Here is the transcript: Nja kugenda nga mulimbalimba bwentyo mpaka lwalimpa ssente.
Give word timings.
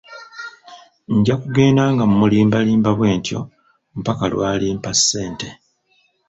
Nja 1.17 1.35
kugenda 1.41 1.83
nga 1.93 2.03
mulimbalimba 2.19 2.89
bwentyo 2.97 3.39
mpaka 4.01 4.23
lwalimpa 4.31 4.91
ssente. 4.97 5.47